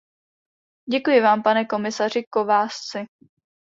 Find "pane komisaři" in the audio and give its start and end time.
1.43-2.23